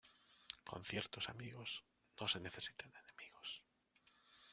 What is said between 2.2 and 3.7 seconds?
se necesitan enemigos.